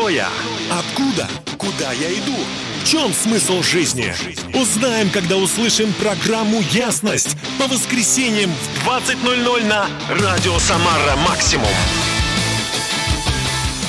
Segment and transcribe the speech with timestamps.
[0.00, 0.30] Кто я?
[0.70, 1.28] Откуда?
[1.58, 2.34] Куда я иду?
[2.82, 4.14] В чем смысл жизни?
[4.58, 11.68] Узнаем, когда услышим программу «Ясность» по воскресеньям в 20.00 на Радио Самара Максимум.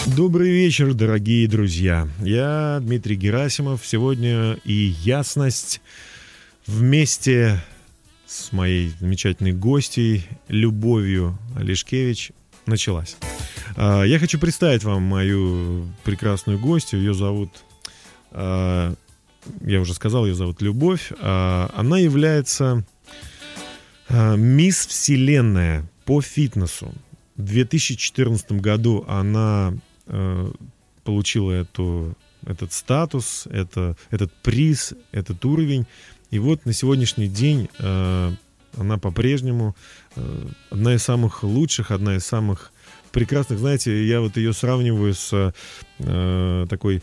[0.05, 2.09] Добрый вечер, дорогие друзья.
[2.19, 3.79] Я Дмитрий Герасимов.
[3.85, 5.79] Сегодня и «Ясность»
[6.67, 7.63] вместе
[8.27, 12.33] с моей замечательной гостьей Любовью Олешкевич
[12.65, 13.15] началась.
[13.75, 16.99] А, я хочу представить вам мою прекрасную гостью.
[16.99, 17.49] Ее зовут,
[18.31, 18.93] а,
[19.61, 21.11] я уже сказал, ее зовут Любовь.
[21.19, 22.83] А, она является
[24.09, 26.93] мисс Вселенная по фитнесу.
[27.37, 29.73] В 2014 году она
[31.05, 35.85] получила эту, этот статус, это, этот приз, этот уровень.
[36.29, 39.77] И вот на сегодняшний день она по-прежнему
[40.69, 42.73] одна из самых лучших, одна из самых
[43.11, 45.53] прекрасных, знаете, я вот ее сравниваю с
[45.99, 47.01] э, такой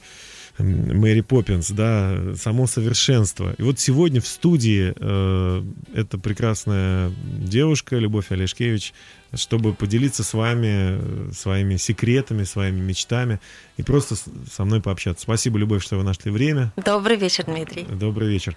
[0.58, 3.54] Мэри Поппинс, да, само совершенство.
[3.58, 5.62] И вот сегодня в студии э,
[5.94, 8.92] эта прекрасная девушка, Любовь Олешкевич,
[9.34, 13.40] чтобы поделиться с вами э, своими секретами, своими мечтами
[13.76, 15.22] и просто со мной пообщаться.
[15.22, 16.72] Спасибо, Любовь, что вы нашли время.
[16.76, 17.84] Добрый вечер, Дмитрий.
[17.84, 18.56] Добрый вечер.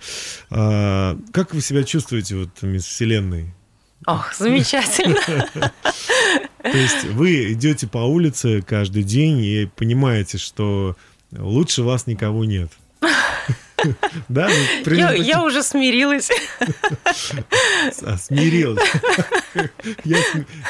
[0.50, 3.54] А, как вы себя чувствуете, вот, мисс Вселенной?
[4.08, 5.16] Ох, замечательно.
[6.64, 10.96] То есть вы идете по улице каждый день и понимаете, что
[11.32, 12.72] лучше вас никого нет.
[14.30, 14.48] Да,
[14.86, 16.30] ну, я, я уже смирилась.
[18.04, 18.92] А, смирилась.
[20.04, 20.18] Я,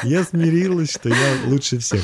[0.02, 2.02] я смирилась, что я лучше всех.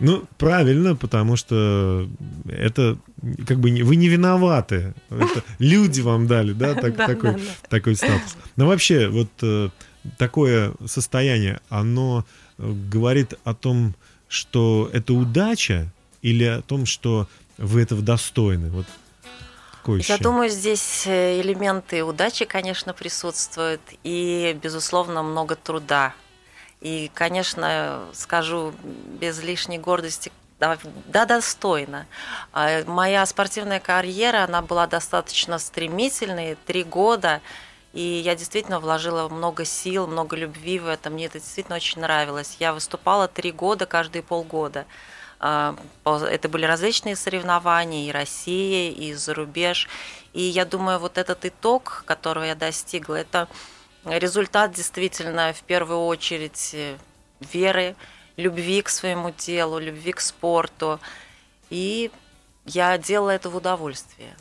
[0.00, 2.08] Ну, правильно, потому что
[2.46, 2.98] это
[3.46, 4.94] как бы вы не виноваты.
[5.08, 7.68] Это люди вам дали, да, так, да такой, да, да.
[7.68, 8.36] такой статус.
[8.56, 9.70] Но вообще, вот э,
[10.18, 12.24] такое состояние, оно
[12.58, 13.94] э, говорит о том,
[14.28, 15.88] что это удача
[16.22, 18.70] или о том, что вы этого достойны?
[18.70, 18.86] Вот
[19.72, 26.14] какое Я думаю, здесь э, элементы удачи, конечно, присутствуют, и, безусловно, много труда.
[26.80, 28.72] И, конечно, скажу
[29.20, 32.06] без лишней гордости, да, да, достойно.
[32.52, 37.40] А, моя спортивная карьера, она была достаточно стремительной, три года–
[37.92, 41.10] и я действительно вложила много сил, много любви в это.
[41.10, 42.56] Мне это действительно очень нравилось.
[42.60, 44.86] Я выступала три года, каждые полгода.
[45.40, 45.74] А,
[46.04, 49.88] это были различные соревнования, и Россия, и за рубеж.
[50.32, 53.48] И я думаю, вот этот итог, которого я достигла, это
[54.04, 56.76] результат действительно в первую очередь
[57.40, 57.96] веры,
[58.36, 61.00] любви к своему делу, любви к спорту.
[61.70, 62.10] И
[62.66, 64.36] я делала это в удовольствие.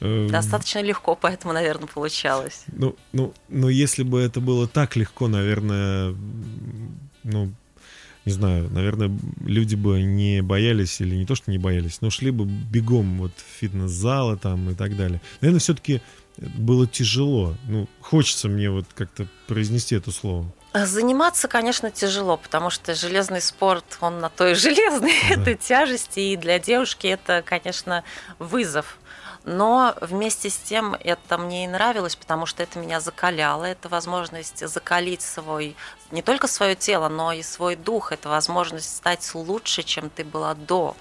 [0.00, 2.64] Эм, Достаточно легко, поэтому, наверное, получалось.
[2.68, 6.14] Ну, ну, но если бы это было так легко, наверное,
[7.22, 7.52] ну,
[8.24, 9.10] не знаю, наверное,
[9.40, 13.32] люди бы не боялись, или не то, что не боялись, но шли бы бегом вот
[13.36, 15.20] в фитнес-залы там и так далее.
[15.40, 16.00] Наверное, все-таки
[16.38, 17.54] было тяжело.
[17.68, 20.50] Ну, хочется мне вот как-то произнести это слово.
[20.72, 25.34] Заниматься, конечно, тяжело, потому что железный спорт, он на то и железный, да.
[25.34, 28.02] это тяжесть, и для девушки это, конечно,
[28.38, 28.98] вызов
[29.44, 34.66] но вместе с тем это мне и нравилось, потому что это меня закаляло, это возможность
[34.66, 35.76] закалить свой,
[36.10, 40.54] не только свое тело, но и свой дух, это возможность стать лучше, чем ты была
[40.54, 40.96] до.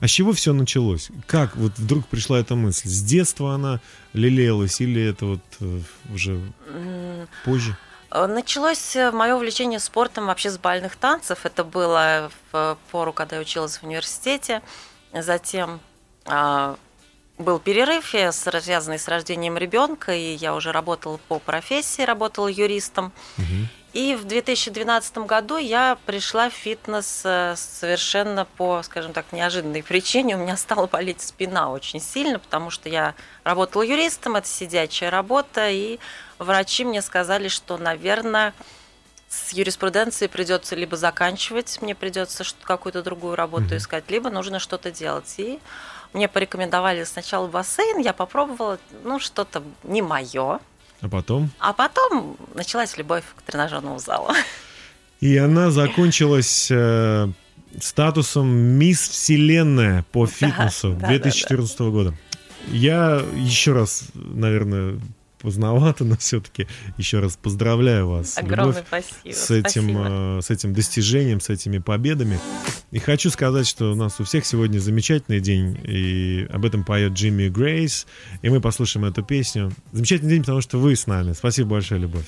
[0.00, 1.10] А с чего все началось?
[1.26, 2.88] Как вот вдруг пришла эта мысль?
[2.88, 3.80] С детства она
[4.12, 5.80] лелеялась или это вот э,
[6.14, 6.40] уже
[7.44, 7.76] позже?
[8.10, 11.44] Э, началось э, мое увлечение спортом вообще с бальных танцев.
[11.44, 14.62] Это было в пору, когда я училась в университете.
[15.12, 15.80] Затем
[16.24, 16.76] а,
[17.40, 23.12] был перерыв, связанный с рождением ребенка, и я уже работала по профессии, работала юристом.
[23.38, 23.68] Угу.
[23.92, 30.36] И в 2012 году я пришла в фитнес э, совершенно по, скажем так, неожиданной причине.
[30.36, 35.68] У меня стала болеть спина очень сильно, потому что я работала юристом, это сидячая работа,
[35.70, 35.98] и
[36.38, 38.54] врачи мне сказали, что, наверное,
[39.28, 44.92] с юриспруденцией придется либо заканчивать, мне придется какую-то другую работу mm искать, либо нужно что-то
[44.92, 45.34] делать.
[45.38, 45.58] И
[46.12, 50.60] мне порекомендовали сначала бассейн, я попробовала, ну, что-то не мое.
[51.00, 51.50] А потом?
[51.58, 54.30] А потом началась любовь к тренажерному залу.
[55.20, 57.28] И она закончилась э,
[57.78, 61.90] статусом Мисс Вселенная по фитнесу да, 2014 да, да.
[61.90, 62.14] года.
[62.68, 65.00] Я еще раз, наверное,
[65.40, 66.66] поздновато, но все-таки
[66.96, 68.36] еще раз поздравляю вас.
[68.38, 69.34] Огромное спасибо.
[69.34, 70.06] С этим, спасибо.
[70.08, 72.38] Э, с этим достижением, с этими победами.
[72.90, 77.12] И хочу сказать, что у нас у всех сегодня замечательный день, и об этом поет
[77.12, 78.06] Джимми Грейс,
[78.42, 79.72] и мы послушаем эту песню.
[79.92, 81.32] Замечательный день, потому что вы с нами.
[81.32, 82.26] Спасибо большое, Любовь.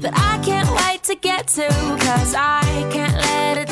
[0.00, 0.66] That I can't
[1.56, 2.62] Cause I
[2.92, 3.65] can't let a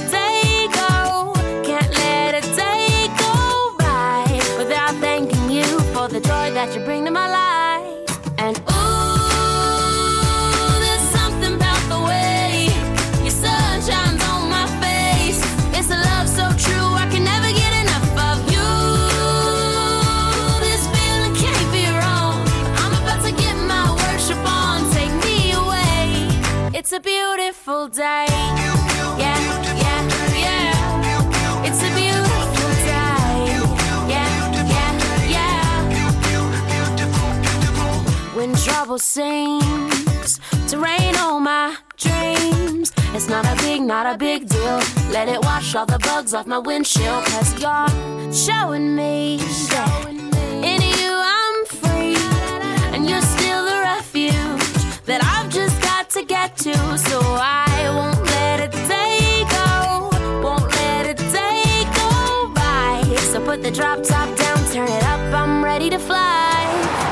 [26.84, 28.26] It's a beautiful day.
[28.28, 30.00] Yeah, yeah,
[30.36, 31.64] yeah.
[31.64, 33.56] It's a beautiful day.
[34.12, 34.28] Yeah,
[34.69, 34.92] yeah,
[35.34, 35.88] yeah.
[38.34, 40.38] When trouble seems
[40.69, 44.82] to rain on my dreams, it's not a big, not a big deal.
[45.10, 47.25] Let it wash all the bugs off my windshield.
[47.25, 47.88] Cause you're
[48.31, 49.38] showing me
[49.70, 50.04] that
[50.62, 52.14] in you I'm free.
[52.94, 54.63] And you're still the refuge
[55.06, 56.74] that I've just got to get to.
[56.98, 60.10] So I won't let a day go,
[60.42, 63.02] won't let a day go by.
[63.32, 67.03] So put the drop top down, turn it up, I'm ready to fly.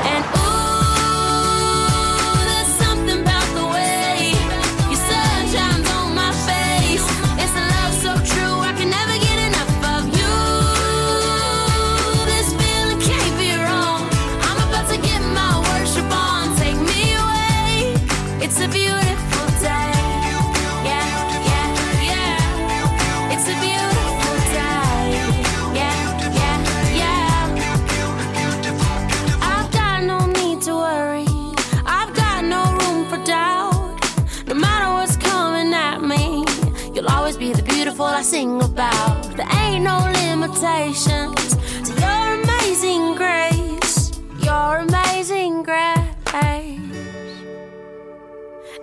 [38.23, 39.35] Sing about.
[39.35, 41.55] There ain't no limitations
[41.85, 44.11] to your amazing grace.
[44.41, 45.83] Your amazing grace.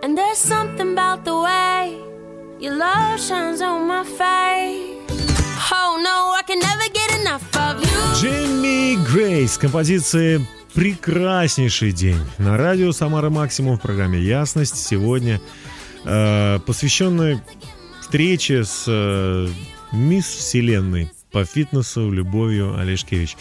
[0.03, 1.99] And there's something about the way
[2.59, 5.01] your love shines on my face.
[5.73, 8.01] Oh no, I can never get enough of you.
[8.17, 14.77] Джимми Грейс, композиции «Прекраснейший день» на радио «Самара Максимум» в программе «Ясность».
[14.87, 15.41] Сегодня
[16.05, 17.41] э, посвященной
[18.11, 19.47] встрече с э,
[19.93, 23.37] мисс Вселенной по фитнесу Любовью Олешкевич.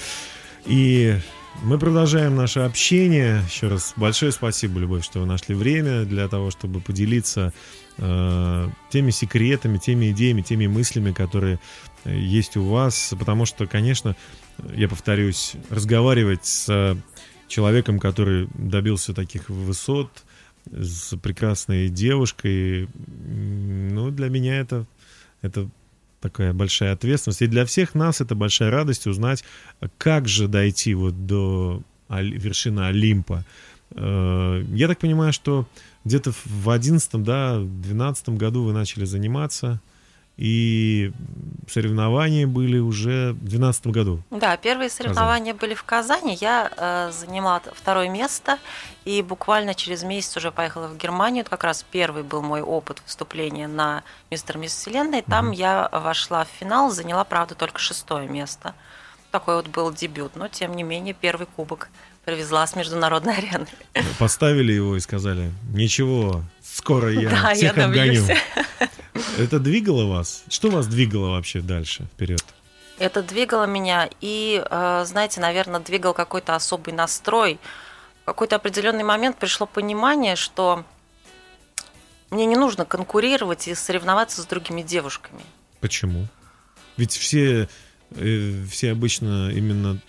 [0.67, 1.17] И
[1.63, 3.41] мы продолжаем наше общение.
[3.49, 7.51] Еще раз большое спасибо, Любовь, что вы нашли время для того, чтобы поделиться
[7.97, 11.59] э, теми секретами, теми идеями, теми мыслями, которые
[12.03, 13.15] э, есть у вас.
[13.17, 14.15] Потому что, конечно,
[14.75, 16.95] я повторюсь, разговаривать с
[17.47, 20.11] человеком, который добился таких высот,
[20.71, 24.85] с прекрасной девушкой, ну, для меня это,
[25.41, 25.69] это
[26.21, 27.41] такая большая ответственность.
[27.41, 29.43] И для всех нас это большая радость узнать,
[29.97, 33.45] как же дойти вот до вершины Олимпа.
[33.95, 35.67] Я так понимаю, что
[36.05, 39.81] где-то в 11 да, 12 году вы начали заниматься,
[40.39, 41.11] и
[41.67, 44.23] соревнования были уже в 2012 году.
[44.31, 45.59] Да, первые соревнования Казань.
[45.59, 46.37] были в Казани.
[46.39, 48.57] Я э, занимала второе место
[49.03, 51.41] и буквально через месяц уже поехала в Германию.
[51.41, 55.23] Это как раз первый был мой опыт выступления на Мистер Мисс Вселенной.
[55.23, 55.55] Там mm-hmm.
[55.55, 58.73] я вошла в финал, заняла, правда, только шестое место.
[59.31, 61.89] Такой вот был дебют, но тем не менее первый кубок
[62.23, 63.67] привезла с международной арены.
[64.17, 68.25] Поставили его и сказали, ничего, скоро я да, всех я обгоню.
[69.37, 70.43] Это двигало вас?
[70.49, 72.43] Что вас двигало вообще дальше, вперед?
[72.97, 77.59] Это двигало меня, и, э, знаете, наверное, двигал какой-то особый настрой.
[78.23, 80.83] В какой-то определенный момент пришло понимание, что
[82.29, 85.41] мне не нужно конкурировать и соревноваться с другими девушками.
[85.79, 86.27] Почему?
[86.97, 87.69] Ведь все,
[88.11, 89.99] э, все обычно именно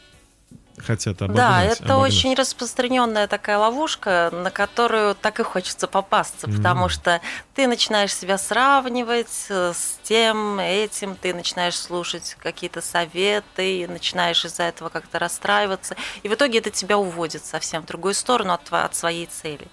[0.83, 1.37] хотят обогнать.
[1.37, 2.13] Да, это обогнать.
[2.13, 6.57] очень распространенная такая ловушка, на которую так и хочется попасться, mm-hmm.
[6.57, 7.21] потому что
[7.55, 14.65] ты начинаешь себя сравнивать с тем, этим, ты начинаешь слушать какие-то советы, и начинаешь из-за
[14.65, 18.95] этого как-то расстраиваться, и в итоге это тебя уводит совсем в другую сторону от, от
[18.95, 19.69] своей цели.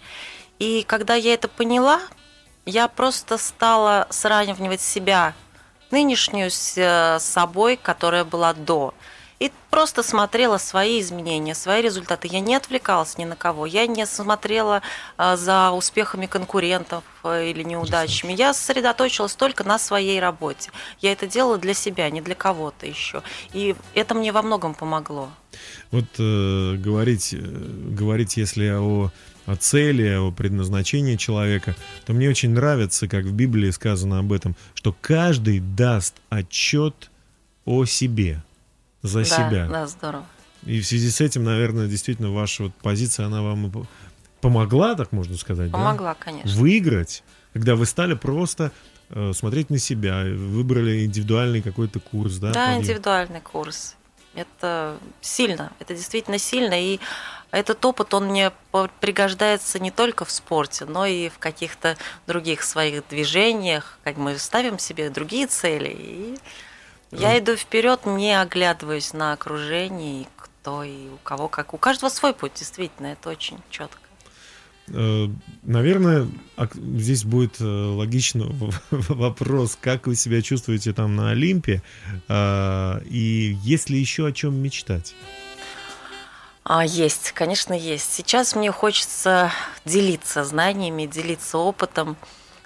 [0.60, 2.02] И когда я это поняла,
[2.66, 5.34] я просто стала сравнивать себя
[5.92, 8.94] нынешнюю с собой, которая была до
[9.40, 12.28] и просто смотрела свои изменения, свои результаты.
[12.28, 14.82] Я не отвлекалась ни на кого, я не смотрела
[15.18, 18.34] а, за успехами конкурентов э, или неудачами.
[18.34, 20.72] Я сосредоточилась только на своей работе.
[21.02, 23.22] Я это делала для себя, не для кого-то еще.
[23.54, 25.30] И это мне во многом помогло.
[25.92, 29.12] Вот э, говорить, э, говорить, если о
[29.46, 34.58] о цели, о предназначении человека, то мне очень нравится, как в Библии сказано об этом,
[34.74, 37.10] что каждый даст отчет
[37.64, 38.44] о себе
[39.08, 39.68] за да, себя.
[39.68, 40.26] Да, здорово.
[40.66, 43.88] И в связи с этим, наверное, действительно ваша вот позиция, она вам
[44.42, 46.18] помогла, так можно сказать, Помогла, да?
[46.20, 46.60] конечно.
[46.60, 47.24] Выиграть,
[47.54, 48.72] когда вы стали просто
[49.10, 52.52] э, смотреть на себя, выбрали индивидуальный какой-то курс, да?
[52.52, 52.82] Да, подъем.
[52.82, 53.96] индивидуальный курс.
[54.36, 56.80] Это сильно, это действительно сильно.
[56.80, 57.00] И
[57.50, 58.52] этот опыт, он мне
[59.00, 61.98] пригождается не только в спорте, но и в каких-то
[62.28, 65.96] других своих движениях, как мы ставим себе другие цели.
[65.98, 66.38] И
[67.12, 71.74] я иду вперед, не оглядываюсь на окружение, кто и у кого как.
[71.74, 74.00] У каждого свой путь, действительно, это очень четко.
[74.90, 75.28] Э,
[75.64, 76.28] Наверное,
[76.76, 78.48] здесь будет э, логично
[78.92, 81.82] вопрос, как вы себя чувствуете там на Олимпе,
[82.28, 85.14] а, и есть ли еще о чем мечтать?
[86.64, 88.12] А, есть, конечно, есть.
[88.12, 89.52] Сейчас мне хочется
[89.86, 92.18] делиться знаниями, делиться опытом,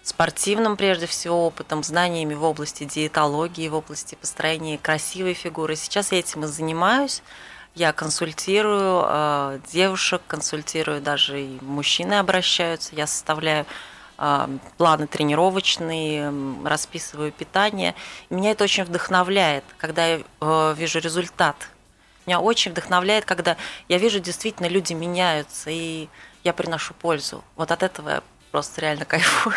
[0.04, 5.76] спортивным прежде всего опытом, знаниями в области диетологии, в области построения красивой фигуры.
[5.76, 7.22] Сейчас я этим и занимаюсь.
[7.74, 12.96] Я консультирую э, девушек, консультирую даже и мужчины обращаются.
[12.96, 13.66] Я составляю
[14.18, 16.34] э, планы тренировочные,
[16.66, 17.96] расписываю питание.
[18.30, 21.56] И меня это очень вдохновляет, когда я э, вижу результат.
[22.26, 23.56] Меня очень вдохновляет, когда
[23.88, 26.08] я вижу, действительно, люди меняются, и
[26.44, 27.44] я приношу пользу.
[27.56, 29.56] Вот от этого я просто реально кайфую.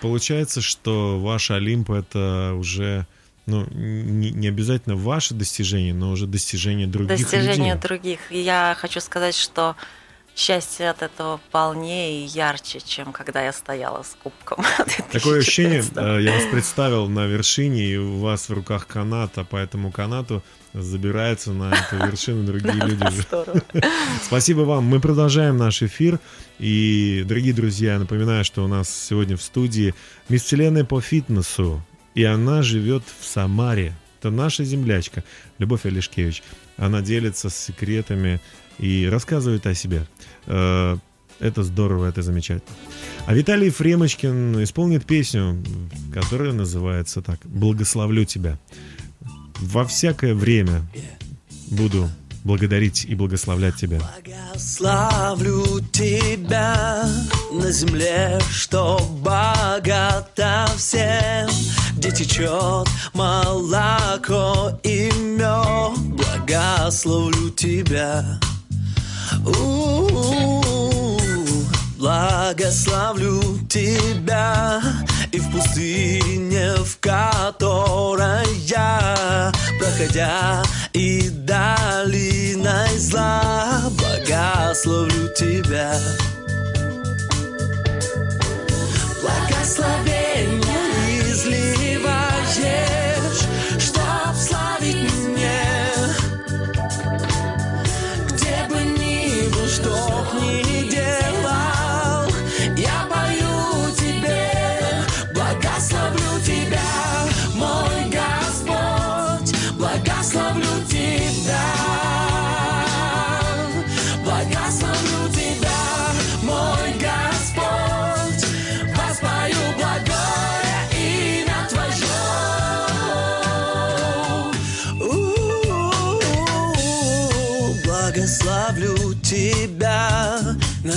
[0.00, 3.06] Получается, что ваш Олимп это уже
[3.46, 7.80] ну, не, не обязательно ваше достижение, но уже достижение других Достижения людей.
[7.80, 8.20] других.
[8.30, 9.76] И я хочу сказать, что
[10.36, 14.64] счастье от этого полнее и ярче, чем когда я стояла с кубком.
[15.12, 15.96] Такое ощущение, 2014.
[15.96, 19.90] э, я вас представил на вершине, и у вас в руках канат, а по этому
[19.90, 20.42] канату
[20.74, 23.22] забираются на эту вершину другие люди.
[23.22, 23.62] Здорово.
[24.22, 24.84] Спасибо вам.
[24.84, 26.20] Мы продолжаем наш эфир.
[26.58, 29.94] И, дорогие друзья, я напоминаю, что у нас сегодня в студии
[30.28, 31.82] Мисс Вселенная по фитнесу.
[32.14, 33.94] И она живет в Самаре.
[34.20, 35.24] Это наша землячка,
[35.58, 36.42] Любовь Олешкевич.
[36.76, 38.40] Она делится с секретами
[38.78, 40.06] и рассказывает о себе.
[40.46, 40.96] Э,
[41.38, 42.74] Это здорово, это замечательно.
[43.26, 45.62] А Виталий Фремочкин исполнит песню,
[46.14, 48.58] которая называется так «Благословлю тебя».
[49.60, 50.82] Во всякое время
[51.70, 52.08] буду
[52.44, 54.00] благодарить и благословлять тебя.
[54.24, 57.04] Благословлю тебя
[57.52, 61.48] на земле, что богата всем,
[61.96, 65.98] где течет молоко и мед.
[66.16, 68.40] Благословлю тебя.
[71.98, 74.80] Благословлю тебя
[75.32, 80.62] и в пустыне, в которой я, проходя
[80.92, 85.98] и долиной зла, благословлю тебя.
[89.20, 90.15] Благословение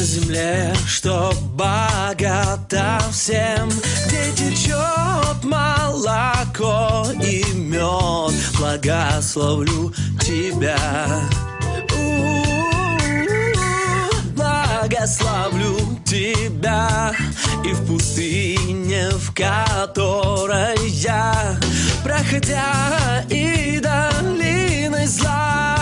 [0.10, 3.70] земле, что богата всем,
[4.08, 8.34] где течет молоко и мед.
[8.58, 10.78] Благословлю тебя.
[14.36, 17.12] Благословлю тебя
[17.63, 21.56] и в пустыне, в которой я,
[22.04, 25.78] проходя и долиной зла,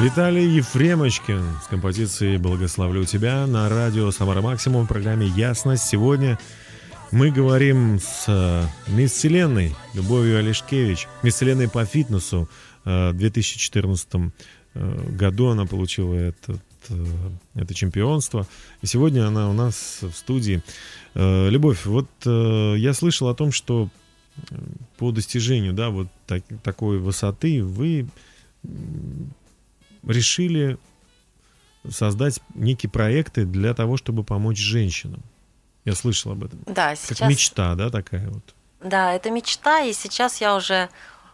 [0.00, 5.84] Виталий Ефремочкин с композицией «Благословлю тебя» на радио «Самара Максимум» в программе «Ясность».
[5.84, 6.38] Сегодня
[7.10, 12.48] мы говорим с э, мисс Вселенной Любовью Олешкевич, мисс Вселенной по фитнесу.
[12.84, 14.08] Э, В 2014
[14.74, 17.06] э, году она получила этот, э,
[17.54, 18.46] это чемпионство.
[18.80, 20.62] И сегодня она у нас в студии.
[21.14, 23.88] Любовь, вот я слышал о том, что
[24.96, 28.08] по достижению да, вот так- такой высоты вы
[30.06, 30.78] решили
[31.88, 35.22] создать некие проекты для того, чтобы помочь женщинам.
[35.84, 36.60] Я слышал об этом.
[36.66, 37.28] Да, Как сейчас...
[37.28, 38.54] мечта, да, такая вот.
[38.82, 40.88] Да, это мечта, и сейчас я уже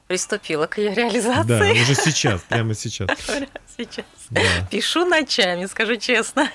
[0.07, 1.83] приступила к ее Да, реализации.
[1.83, 3.09] уже сейчас, прямо сейчас.
[3.77, 4.07] Сейчас.
[4.31, 4.41] Да.
[4.71, 6.49] Пишу ночами, скажу честно.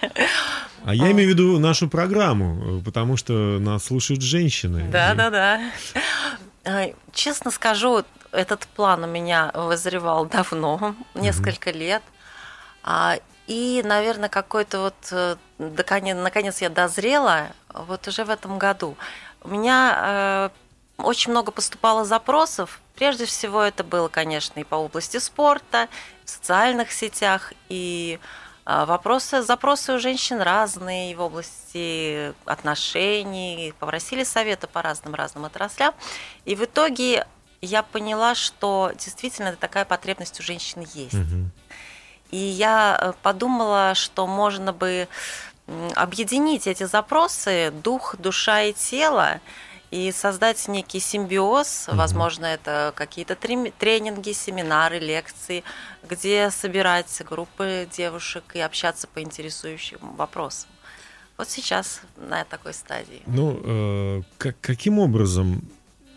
[0.85, 4.87] А я имею в виду нашу программу, э, потому что нас слушают женщины.
[4.91, 5.61] Да, И- да, да.
[6.65, 12.01] Ай, Честно скажу, этот план у меня вызревал давно, несколько лет.
[12.83, 13.17] А,
[13.47, 18.95] И, наверное, какой-то вот э, наконец я дозрела вот уже в этом году.
[19.43, 20.49] У меня э,
[21.03, 22.79] очень много поступало запросов.
[22.95, 25.87] Прежде всего, это было, конечно, и по области спорта,
[26.25, 28.19] в социальных сетях, и
[28.63, 35.93] а, Вопросы, запросы у женщин разные в области отношений, попросили совета по разным-разным отраслям.
[36.45, 37.25] И в итоге
[37.61, 41.15] я поняла, что действительно такая потребность у женщин есть.
[42.29, 45.09] И я э, подумала, что можно бы
[45.95, 49.41] объединить эти запросы, дух, душа и тело,
[49.91, 51.85] и создать некий симбиоз.
[51.87, 51.97] Мгм.
[51.97, 55.63] Возможно, это какие-то тренинги, семинары, лекции,
[56.09, 60.69] где собирать группы девушек и общаться по интересующим вопросам.
[61.37, 63.21] Вот сейчас на такой стадии.
[63.25, 65.67] Ну, э, как- каким образом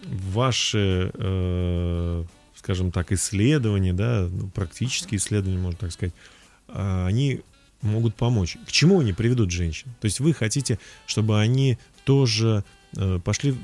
[0.02, 2.24] ваши, э,
[2.56, 6.14] скажем так, исследования, да, ну, практические исследования, можно так сказать,
[6.68, 7.40] э, они
[7.82, 8.56] могут помочь?
[8.66, 9.88] К чему они приведут женщин?
[10.00, 12.64] То есть вы хотите, чтобы они тоже
[13.24, 13.56] пошли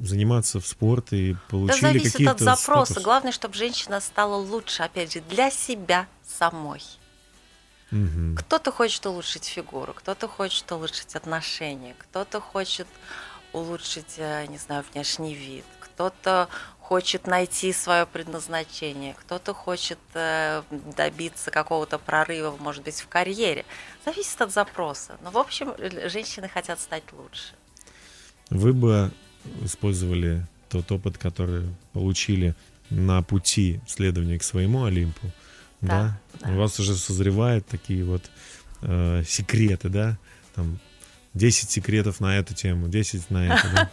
[0.00, 2.92] заниматься в спорт и Да получили зависит какие-то от запроса.
[2.92, 3.04] статус?
[3.04, 6.82] Главное, чтобы женщина стала лучше, опять же, для себя самой.
[7.90, 8.36] Мгм.
[8.36, 12.86] Кто-то хочет улучшить фигуру, кто-то хочет улучшить отношения, кто-то хочет
[13.52, 16.48] улучшить, э, не знаю, внешний вид, кто-то
[16.80, 23.64] хочет найти свое предназначение, кто-то хочет э, добиться какого-то прорыва, может быть, в карьере.
[24.04, 25.16] Зависит от запроса.
[25.22, 25.74] Но, в общем,
[26.08, 27.54] женщины хотят стать лучше.
[28.50, 29.10] Вы бы
[29.62, 32.54] использовали тот опыт, который получили
[32.90, 35.30] на пути следования к своему Олимпу,
[35.80, 36.18] да?
[36.40, 36.54] Да, да.
[36.54, 38.30] У вас уже созревают такие вот
[38.82, 40.18] э, секреты, да?
[40.54, 40.78] Там
[41.34, 43.90] 10 секретов на эту тему, 10 на эту, да?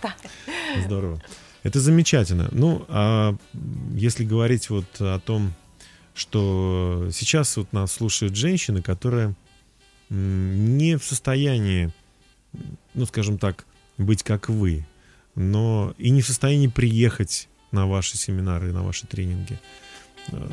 [0.86, 1.22] Здорово.
[1.64, 2.48] Это замечательно.
[2.52, 3.36] Ну, а
[3.94, 5.54] если говорить вот о том,
[6.14, 9.36] что сейчас вот нас слушают женщины, которые
[10.10, 11.92] не в состоянии,
[12.94, 13.66] ну, скажем так,
[13.98, 14.86] быть как вы,
[15.36, 19.60] но и не в состоянии приехать на ваши семинары, на ваши тренинги.
[20.32, 20.50] Э,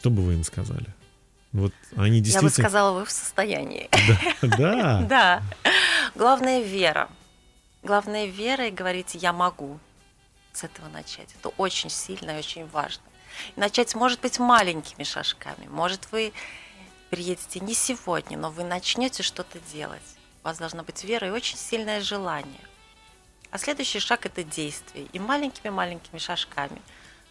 [0.00, 0.86] Что бы вы им сказали?
[1.52, 2.50] Вот они Я бы действительно...
[2.50, 3.88] сказала, вы в состоянии.
[4.42, 5.02] Да, да.
[5.08, 5.42] Да.
[6.14, 7.08] Главное вера.
[7.82, 9.78] Главное вера и говорить «я могу».
[10.52, 11.28] С этого начать.
[11.38, 13.02] Это очень сильно и очень важно.
[13.56, 15.66] И начать, может быть, маленькими шажками.
[15.68, 16.32] Может, вы
[17.10, 20.02] приедете не сегодня, но вы начнете что-то делать.
[20.42, 22.60] У вас должна быть вера и очень сильное желание.
[23.54, 25.06] А следующий шаг– это действие.
[25.12, 26.82] И маленькими-маленькими шажками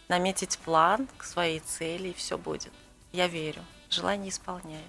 [0.08, 2.72] наметить план к своей цели, и все будет.
[3.12, 3.60] Я верю.
[3.90, 4.88] Желание исполняется.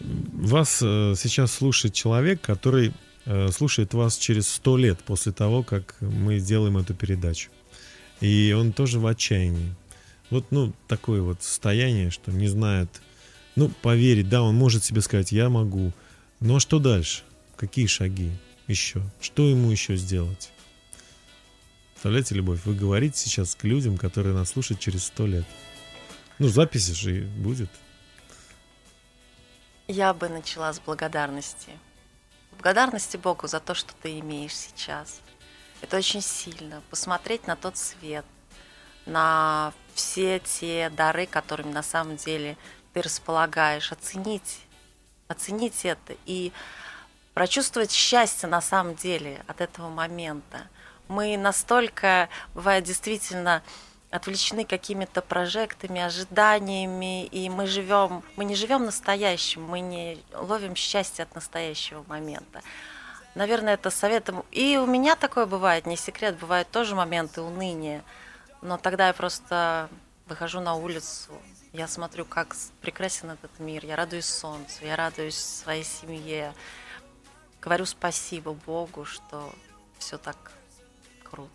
[0.00, 2.92] Вас э, сейчас слушает человек, который
[3.26, 7.50] э, слушает вас через сто лет после того, как мы сделаем эту передачу.
[8.20, 9.72] И он тоже в отчаянии.
[10.30, 12.88] Вот, ну, такое вот состояние, что не знает,
[13.54, 15.92] ну, поверить, да, он может себе сказать, я могу.
[16.40, 17.22] Но что дальше?
[17.54, 18.32] Какие шаги
[18.72, 19.02] еще?
[19.20, 20.50] Что ему еще сделать?
[21.92, 25.44] Представляете, Любовь, вы говорите сейчас к людям, которые нас слушают через сто лет.
[26.40, 27.70] Ну, записи же и будет.
[29.86, 31.70] Я бы начала с благодарности.
[32.58, 35.20] Благодарности Богу за то, что ты имеешь сейчас.
[35.80, 36.82] Это очень сильно.
[36.90, 38.24] Посмотреть на тот свет,
[39.06, 42.56] на все те дары, которыми на самом деле
[42.92, 44.60] ты располагаешь, оценить,
[45.28, 46.52] оценить это и
[47.34, 50.68] прочувствовать счастье на самом деле от этого момента.
[51.08, 53.62] Мы настолько, бывает, действительно
[54.10, 61.22] отвлечены какими-то прожектами, ожиданиями, и мы живем, мы не живем настоящим, мы не ловим счастье
[61.22, 62.60] от настоящего момента.
[63.34, 64.44] Наверное, это советом.
[64.50, 68.04] И у меня такое бывает, не секрет, бывают тоже моменты уныния,
[68.60, 69.88] но тогда я просто
[70.26, 71.32] выхожу на улицу,
[71.72, 73.86] Я смотрю, как прекрасен этот мир.
[73.86, 76.52] Я радуюсь солнцу, я радуюсь своей семье.
[77.62, 79.54] Говорю спасибо Богу, что
[79.98, 80.52] все так
[81.22, 81.48] круто.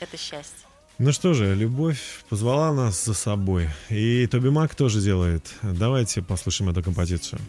[0.00, 0.66] Это счастье.
[0.98, 3.70] Ну что же, любовь позвала нас за собой.
[3.88, 5.54] И Тоби Мак тоже делает.
[5.62, 7.40] Давайте послушаем эту композицию.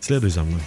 [0.00, 0.62] Следуй за мной.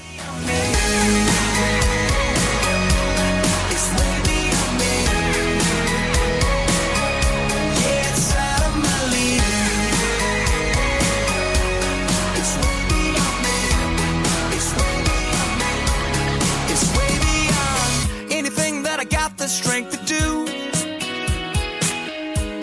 [20.06, 20.46] Do.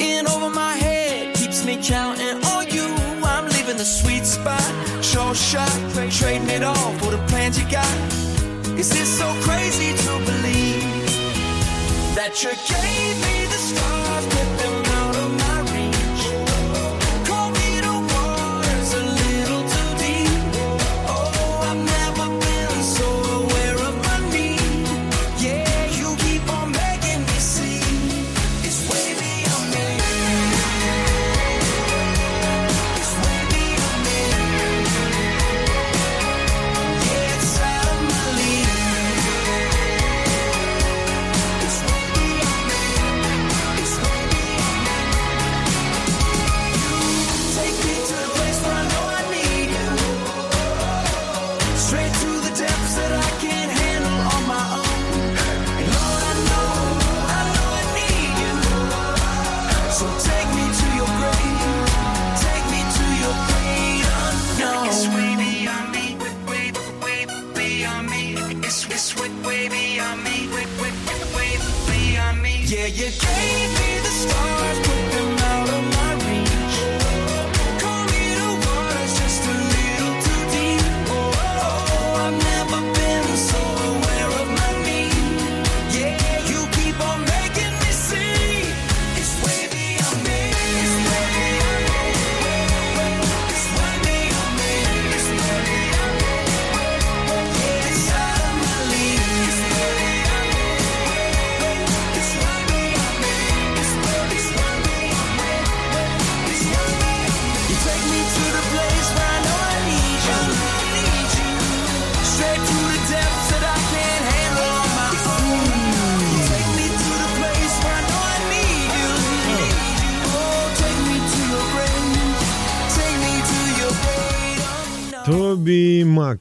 [0.00, 2.86] In over my head keeps me counting on you.
[3.22, 4.62] I'm leaving the sweet spot,
[5.02, 5.70] sure shot,
[6.10, 7.94] trading it all for the plans you got.
[8.78, 11.06] Is this so crazy to believe
[12.14, 14.26] that you gave me the stars,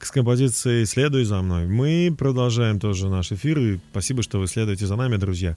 [0.08, 1.66] с композицией «Следуй за мной».
[1.66, 5.54] Мы продолжаем тоже наш эфир, и спасибо, что вы следуете за нами, друзья.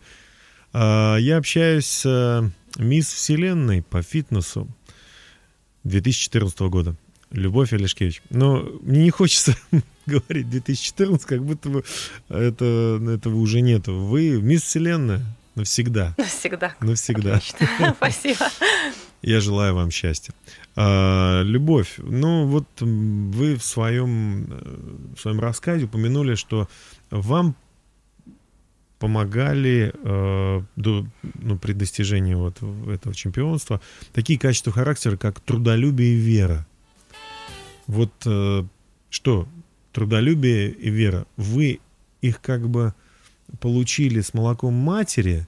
[0.73, 4.67] А, Я общаюсь с э, мисс Вселенной по фитнесу
[5.85, 6.95] 2014 года.
[7.31, 8.21] Любовь Олешкевич.
[8.29, 9.55] Но мне не хочется
[10.05, 11.85] говорить 2014, как будто бы
[12.27, 13.93] это, этого уже нету.
[14.01, 15.23] Вы мисс Вселенная
[15.55, 16.13] навсегда.
[16.17, 16.75] Навсегда.
[16.81, 17.35] Навсегда.
[17.35, 17.95] Отлично.
[17.95, 18.49] Спасибо.
[19.21, 20.33] Я желаю вам счастья.
[20.75, 26.69] А, любовь, ну вот вы в своем, э, в своем рассказе упомянули, что
[27.09, 27.55] вам
[28.99, 31.05] помогали э, до,
[31.41, 33.81] ну, при достижении вот этого чемпионства
[34.13, 36.67] такие качества характера, как трудолюбие и вера.
[37.87, 38.63] Вот э,
[39.09, 39.47] что,
[39.91, 41.79] трудолюбие и вера, вы
[42.21, 42.93] их как бы
[43.59, 45.47] получили с молоком матери,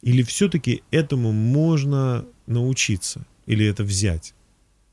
[0.00, 4.34] или все-таки этому можно научиться, или это взять?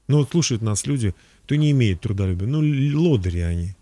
[0.09, 2.59] Ну вот слушают нас люди, кто не имеет трудолюбия, ну
[2.99, 3.75] лодыри они.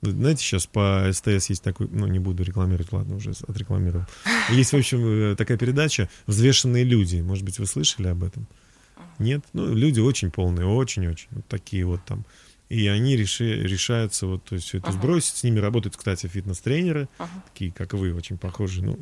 [0.00, 4.06] Знаете, сейчас по СТС есть такой, ну не буду рекламировать, ладно, уже отрекламировал.
[4.50, 7.16] Есть, в общем, э, такая передача «Взвешенные люди».
[7.16, 8.46] Может быть, вы слышали об этом?
[9.18, 9.42] Нет?
[9.52, 11.26] Ну, люди очень полные, очень-очень.
[11.32, 12.24] Вот такие вот там.
[12.68, 15.36] И они реши- решаются вот то есть, все это сбросить.
[15.36, 17.08] С ними работают, кстати, фитнес-тренеры,
[17.52, 18.84] такие, как вы, очень похожие.
[18.86, 18.98] Ну,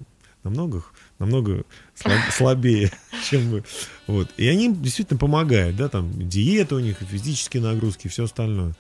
[0.47, 0.83] намного,
[1.19, 2.91] намного слаб- слабее,
[3.29, 3.65] чем вы.
[4.07, 4.29] Вот.
[4.37, 8.75] И они действительно помогают, да, там диета у них, физические нагрузки, все остальное.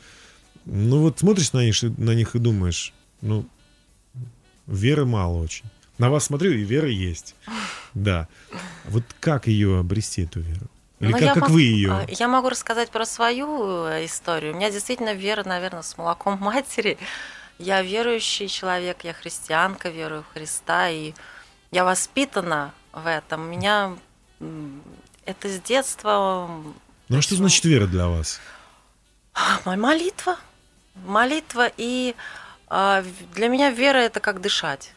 [0.65, 3.47] Ну вот смотришь на них, на них и думаешь, ну,
[4.67, 5.65] веры мало очень.
[5.99, 7.35] На вас смотрю, и вера есть.
[7.95, 8.29] Да.
[8.85, 10.67] Вот как ее обрести, эту веру?
[11.01, 11.93] Или Ну, как, как мог- вы ее?
[11.93, 14.53] а, Я могу рассказать про свою э, историю.
[14.53, 16.99] У меня действительно вера, наверное, с молоком матери.
[17.59, 21.15] Я верующий человек, я христианка, верую в Христа, и
[21.77, 23.43] я воспитана в этом.
[23.43, 23.97] У меня
[25.27, 26.49] это с детства
[27.11, 28.41] Ну а что значит вера для вас?
[29.67, 30.37] моя молитва.
[31.07, 32.15] Молитва, и
[32.69, 34.95] а, для меня вера это как дышать.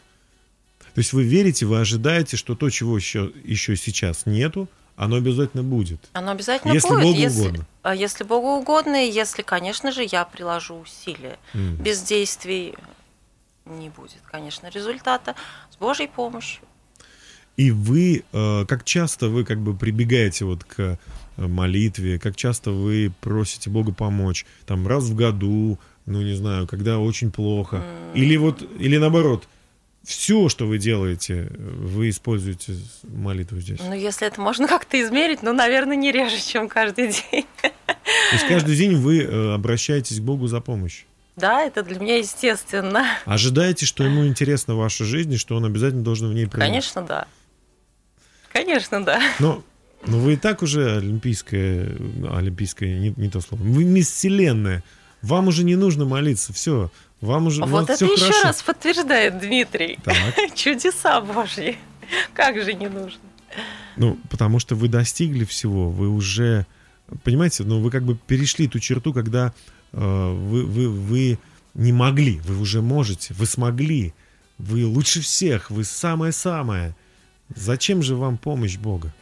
[0.94, 4.66] То есть вы верите, вы ожидаете, что то, чего еще, еще сейчас нету,
[4.96, 6.00] оно обязательно будет.
[6.14, 7.02] Оно обязательно Если будет.
[7.02, 7.66] Богу если, угодно.
[7.82, 11.38] а если Богу угодно, и если, конечно же, я приложу усилия.
[11.52, 11.76] Мгм.
[11.76, 12.74] Без действий
[13.66, 15.34] не будет, конечно, результата.
[15.70, 16.62] С Божьей помощью.
[17.56, 20.98] И вы, э, как часто вы как бы прибегаете вот к
[21.36, 26.66] э, молитве, как часто вы просите Бога помочь, там раз в году, ну не знаю,
[26.66, 27.82] когда очень плохо,
[28.14, 29.46] или вот, или наоборот,
[30.02, 33.80] все, что вы делаете, вы используете молитву здесь.
[33.80, 37.46] Ну, если это можно как-то измерить, ну, наверное, не реже, чем каждый день.
[37.60, 41.06] То есть каждый день вы э, обращаетесь к Богу за помощью.
[41.36, 43.06] Да, это для меня естественно.
[43.24, 46.68] Ожидаете, что ему интересна ваша жизнь, и что он обязательно должен в ней принять.
[46.68, 47.26] Конечно, да.
[48.52, 49.20] Конечно, да.
[49.38, 49.62] Но,
[50.06, 51.88] но вы и так уже олимпийская,
[52.30, 54.82] олимпийская, не, не то слово, вы мисс Вселенная.
[55.22, 56.90] Вам уже не нужно молиться, все.
[57.20, 58.42] Вам уже Вот это все еще хорошо.
[58.44, 59.98] раз подтверждает Дмитрий.
[60.02, 60.16] Так.
[60.54, 61.76] Чудеса Божьи.
[62.34, 63.20] Как же не нужно?
[63.96, 66.66] Ну, потому что вы достигли всего, вы уже,
[67.24, 69.52] понимаете, ну, вы как бы перешли ту черту, когда
[69.92, 69.98] э,
[70.32, 71.38] вы, вы, вы
[71.74, 74.14] не могли, вы уже можете, вы смогли,
[74.58, 76.94] вы лучше всех, вы самое-самое.
[77.54, 79.12] Зачем же вам помощь Бога?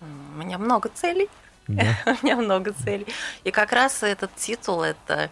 [0.00, 1.28] У меня много целей.
[1.68, 1.96] Да.
[2.22, 3.06] У меня много целей.
[3.44, 5.30] И как раз этот титул это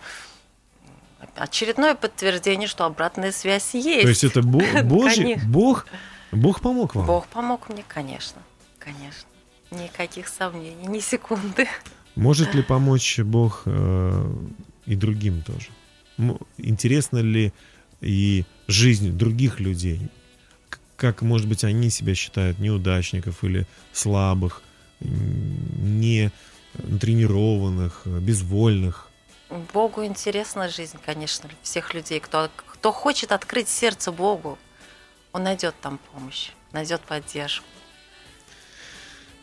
[1.35, 4.03] очередное подтверждение, что обратная связь есть.
[4.03, 5.37] То есть это Бо- Божий.
[5.46, 5.87] Бог,
[6.33, 7.07] Бог помог вам?
[7.07, 8.42] Бог помог мне, конечно.
[8.79, 9.29] Конечно.
[9.70, 11.66] Никаких сомнений, ни секунды.
[12.14, 14.33] Может ли помочь Бог э,
[14.87, 15.68] и другим тоже?
[16.57, 17.53] Интересна ли
[18.01, 20.09] и жизнь других людей?
[20.98, 24.62] Как, может быть, они себя считают неудачников или слабых,
[24.98, 26.32] не
[27.00, 29.08] тренированных, безвольных?
[29.72, 32.18] Богу интересна жизнь, конечно, всех людей.
[32.18, 34.58] Кто, кто хочет открыть сердце Богу,
[35.32, 37.64] он найдет там помощь, найдет поддержку.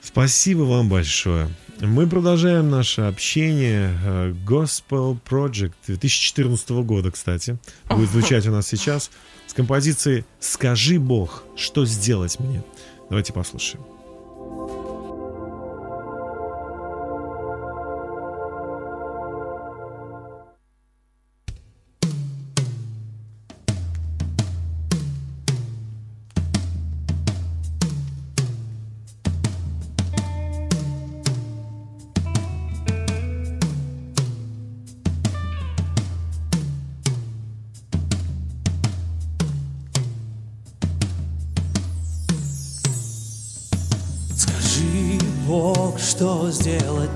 [0.06, 1.50] Спасибо вам большое.
[1.82, 3.92] Мы продолжаем наше общение.
[4.06, 7.58] Э, Gospel Project 2014 года, кстати,
[7.90, 9.10] будет звучать у нас сейчас
[9.48, 12.64] с композицией «Скажи Бог, что сделать мне».
[13.10, 13.95] Давайте послушаем.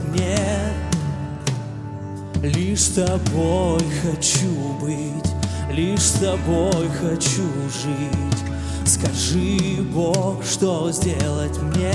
[0.05, 0.37] Мне?
[2.41, 5.31] Лишь с тобой хочу быть,
[5.71, 8.39] лишь с тобой хочу жить.
[8.85, 11.93] Скажи, Бог, что сделать мне?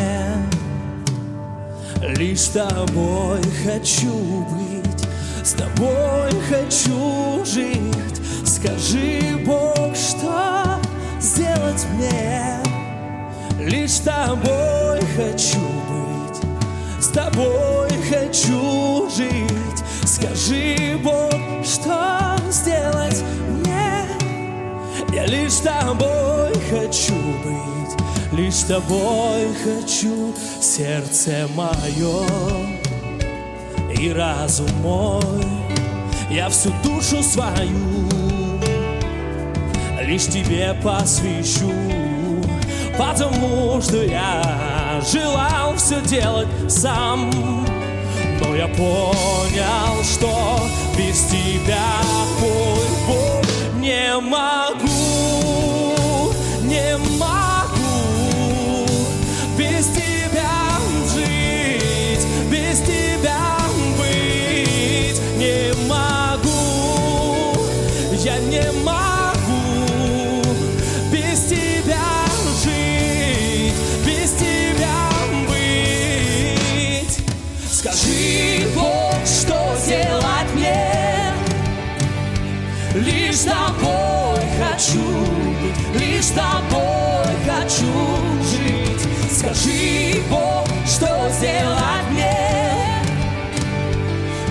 [2.01, 5.09] Лишь с тобой хочу быть,
[5.43, 8.21] с тобой хочу жить.
[8.45, 10.79] Скажи, Бог, что
[11.21, 12.61] сделать мне?
[13.59, 16.40] Лишь с тобой хочу быть,
[17.03, 17.84] с тобой
[18.35, 19.85] хочу жить.
[20.05, 21.33] Скажи, Бог,
[21.64, 24.07] что сделать мне?
[25.12, 32.27] Я лишь тобой хочу быть, лишь тобой хочу сердце мое
[34.01, 35.47] и разум мой.
[36.29, 38.09] Я всю душу свою
[40.03, 41.73] лишь тебе посвящу,
[42.99, 47.31] потому что я желал все делать сам.
[48.40, 50.61] Но я понял, что
[50.97, 52.01] без тебя,
[52.42, 53.44] ой, Бог,
[53.79, 54.85] не могу,
[56.62, 58.87] не могу.
[59.57, 60.79] Без тебя
[61.14, 63.59] жить, без тебя
[63.99, 67.61] быть, не могу,
[68.16, 68.93] я не могу
[86.35, 87.92] тобой хочу
[88.42, 89.09] жить.
[89.31, 93.03] Скажи, Бог, что сделать мне?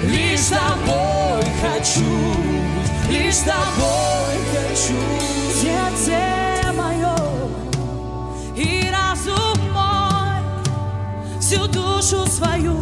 [0.03, 2.53] Лишь с тобой хочу
[3.13, 4.99] лишь с тобой хочу.
[5.61, 7.15] Сердце мое
[8.55, 12.75] и разум мой, всю душу свою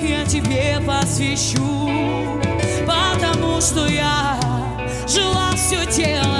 [0.00, 1.88] я тебе посвящу,
[2.86, 4.38] потому что я
[5.06, 6.33] желал все делать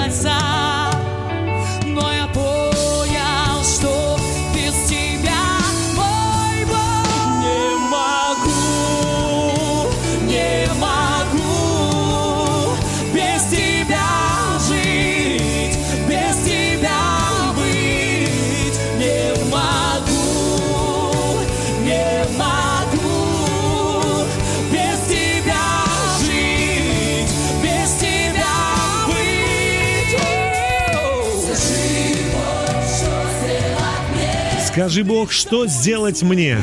[34.85, 36.59] Скажи, Бог, что сделать мне?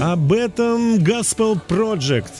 [0.00, 2.32] Об этом Gospel Project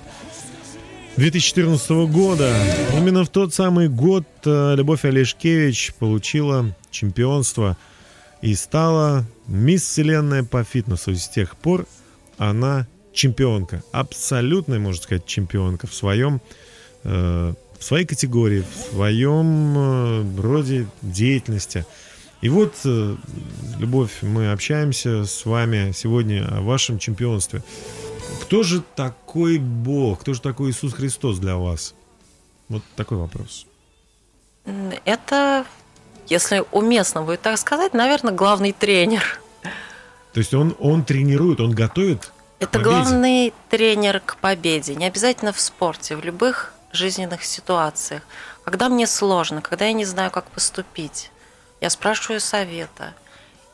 [1.15, 2.53] 2014 года.
[2.97, 7.77] Именно в тот самый год э, Любовь Олешкевич получила чемпионство
[8.43, 11.13] и стала мисс Вселенная по фитнесу.
[11.13, 11.87] И с тех пор
[12.39, 13.85] она чемпионка.
[13.93, 16.41] Абсолютная, можно сказать, чемпионка в своем
[17.05, 21.87] э, в своей категории, в своем э, роде деятельности.
[22.41, 23.17] И вот, э,
[23.79, 27.63] Любовь, мы общаемся с вами сегодня о вашем чемпионстве.
[28.43, 30.21] Кто же такой Бог?
[30.21, 31.95] Кто же такой Иисус Христос для вас?
[32.69, 33.67] Вот такой вопрос.
[35.05, 35.65] Это,
[36.27, 39.41] если уместно будет так сказать, наверное, главный тренер.
[40.33, 42.91] То есть он, он тренирует, он готовит Это победе.
[42.91, 44.95] главный тренер к победе.
[44.95, 48.23] Не обязательно в спорте, в любых жизненных ситуациях.
[48.65, 51.31] Когда мне сложно, когда я не знаю, как поступить,
[51.81, 53.15] я спрашиваю совета.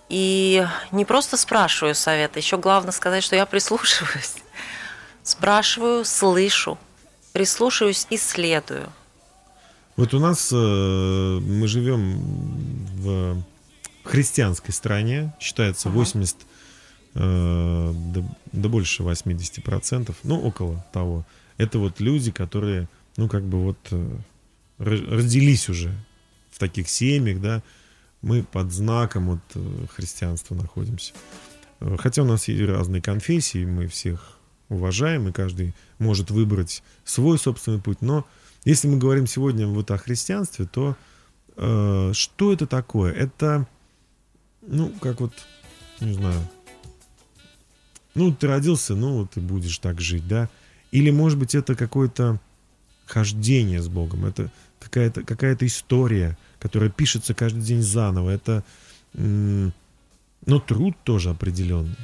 [0.08, 4.34] И не просто спрашиваю совета, еще главное сказать, что я прислушиваюсь.
[5.22, 6.78] Спрашиваю, слышу,
[7.32, 8.92] прислушиваюсь и следую.
[9.96, 12.18] Вот у нас э, мы живем
[12.96, 13.42] в
[14.04, 16.36] христианской стране, считается 80,
[17.14, 21.24] э, да, да больше 80%, ну около того.
[21.56, 24.16] Это вот люди, которые, ну как бы вот э,
[24.78, 25.92] ро- родились уже
[26.50, 27.62] в таких семьях, да,
[28.22, 31.12] мы под знаком вот э, христианства находимся.
[31.80, 37.38] Э, Хотя у нас есть разные конфессии, мы всех уважаем, и каждый может выбрать свой
[37.38, 38.00] собственный путь.
[38.00, 38.26] Но
[38.64, 40.96] если мы говорим сегодня вот о христианстве, то
[41.56, 43.12] э, что это такое?
[43.12, 43.66] Это,
[44.62, 45.32] ну, как вот,
[46.00, 46.40] не знаю,
[48.14, 50.48] ну, ты родился, ну, ты будешь так жить, да?
[50.90, 52.38] Или, может быть, это какое-то
[53.06, 58.30] хождение с Богом, это какая-то какая история, которая пишется каждый день заново.
[58.30, 58.64] Это,
[59.14, 59.72] м,
[60.46, 61.96] ну, труд тоже определенный.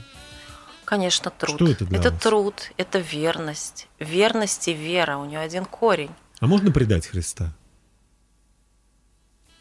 [0.85, 1.57] Конечно, труд.
[1.57, 2.23] Что это для вас?
[2.23, 3.89] труд, это верность.
[3.99, 5.19] Верность и вера.
[5.19, 6.11] У нее один корень.
[6.41, 7.53] А можно предать Христа?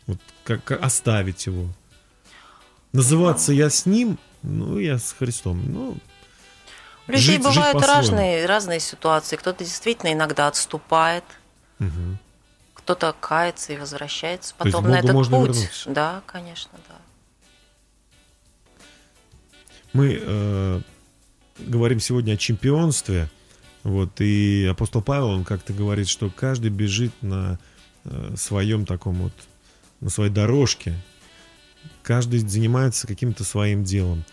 [0.06, 1.67] Вот как, как оставить его?
[2.93, 5.62] Называться я с ним, ну, я с Христом.
[5.69, 5.97] Ну,
[7.07, 7.99] У людей Жить- жить бывают по-своему.
[8.01, 9.35] разные, разные ситуации.
[9.37, 11.23] Кто-то действительно иногда отступает,
[11.79, 12.17] мгм.
[12.73, 15.49] кто-то кается и возвращается То есть потом на этот можно путь.
[15.55, 15.89] вернуться?
[15.89, 16.95] Да, конечно, да.
[19.93, 20.81] мы э,
[21.59, 23.29] говорим сегодня о чемпионстве.
[23.83, 27.57] Вот, и апостол Павел, он как-то говорит, что каждый бежит на
[28.03, 29.33] э, своем таком вот,
[30.01, 30.93] на своей дорожке.
[32.03, 34.23] Каждый занимается каким-то своим делом.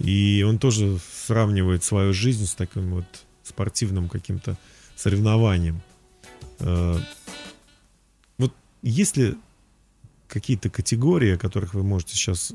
[0.00, 0.98] И он тоже
[1.30, 3.04] сравнивает свою жизнь с таким вот
[3.44, 4.56] спортивным каким-то
[4.96, 5.80] соревнованием.
[6.58, 6.98] Э,
[8.36, 9.36] вот есть ли
[10.26, 12.52] какие-то категории, о которых вы можете сейчас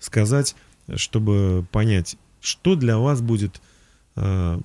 [0.00, 0.56] сказать,
[0.96, 3.60] чтобы понять, что для вас будет
[4.16, 4.58] э,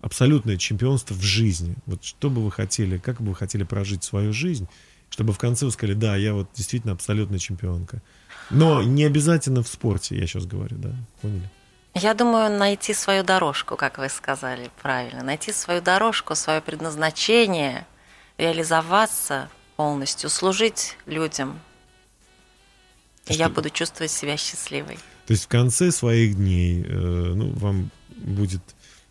[0.00, 1.76] абсолютное чемпионство в жизни?
[1.86, 4.66] Вот что бы вы хотели, как бы вы хотели прожить свою жизнь,
[5.08, 8.02] чтобы в конце вы сказали, да, я вот действительно абсолютная чемпионка.
[8.50, 11.48] Но не обязательно в спорте, я сейчас говорю, да, поняли?
[11.94, 15.22] Я думаю, найти свою дорожку, как вы сказали правильно.
[15.22, 17.86] Найти свою дорожку, свое предназначение,
[18.36, 21.60] реализоваться полностью, служить людям.
[23.28, 24.98] И я буду чувствовать себя счастливой.
[25.26, 28.62] То есть в конце своих дней, э, ну, вам будет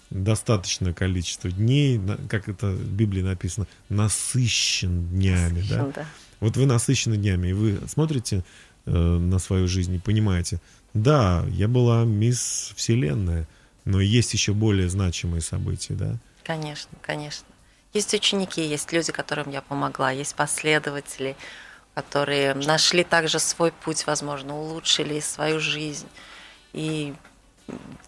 [0.09, 5.91] достаточное количество дней, как это в Библии написано, насыщен днями, да?
[5.95, 6.05] Да.
[6.39, 8.43] Вот вы насыщены днями, и вы смотрите
[8.85, 10.59] э, на свою жизнь и понимаете,
[10.93, 13.47] да, я была мисс Вселенная,
[13.85, 16.15] но есть еще более значимые события, да?
[16.43, 17.45] Конечно, конечно.
[17.93, 21.35] Есть ученики, есть люди, которым я помогла, есть последователи,
[21.93, 26.07] которые нашли также свой путь, возможно, улучшили свою жизнь.
[26.73, 27.13] И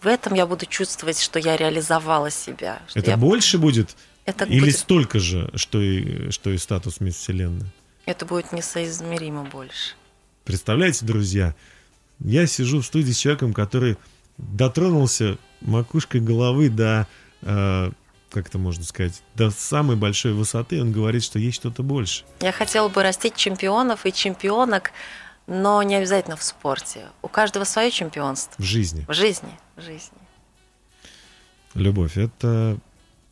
[0.00, 2.82] в этом я буду чувствовать, что я реализовала себя.
[2.94, 7.16] Это я- больше будет это или будет, столько же, что и, что и статус мисс
[7.16, 7.72] Вселенная?
[8.06, 9.94] это будет несоизмеримо больше.
[10.44, 11.54] Представляете, друзья,
[12.20, 13.96] я сижу в студии с человеком, который
[14.38, 17.06] дотронулся макушкой головы до,
[17.42, 17.90] э,
[18.30, 20.80] как это можно сказать, до самой большой высоты.
[20.80, 22.24] Он говорит, что есть что-то больше.
[22.40, 24.92] Я хотела бы растить чемпионов и чемпионок,
[25.46, 27.06] но не обязательно в спорте.
[27.22, 28.60] У каждого свое чемпионство.
[28.60, 29.04] в жизни.
[29.08, 30.18] В жизни, в жизни.
[31.74, 32.78] Любовь, это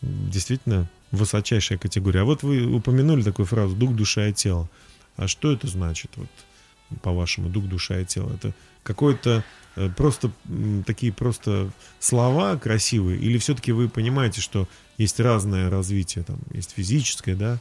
[0.03, 2.20] действительно высочайшая категория.
[2.20, 4.68] А вот вы упомянули такую фразу «дух, душа и тело».
[5.16, 6.28] А что это значит, вот,
[7.03, 8.32] по-вашему, дух, душа и тело?
[8.34, 9.45] Это какое-то
[9.76, 10.30] э, просто
[10.86, 11.70] такие просто
[12.01, 13.18] слова красивые?
[13.18, 14.68] Или все-таки вы понимаете, что
[14.99, 17.59] есть разное развитие, там, есть физическое, да?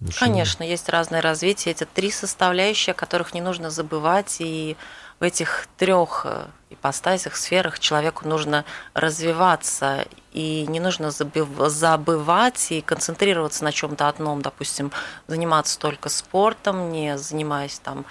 [0.00, 0.28] душевное?
[0.28, 1.72] Конечно, есть разное развитие.
[1.72, 4.36] Это три составляющие, о которых не нужно забывать.
[4.40, 4.76] И
[5.20, 8.64] в этих трех э, ипостасях, сферах человеку нужно
[8.94, 14.90] развиваться, и не нужно забыв- забывать и концентрироваться на чем-то одном, допустим,
[15.26, 18.06] заниматься только спортом, не занимаясь там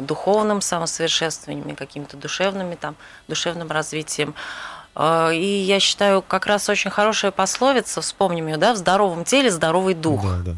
[0.00, 2.96] духовным самосовершенствованием, какими-то душевными там,
[3.28, 4.34] душевным развитием.
[4.96, 9.50] Э, И я считаю, как раз очень хорошая пословица, вспомним ее, да, в здоровом теле
[9.50, 10.22] здоровый дух.
[10.22, 10.54] Да, да.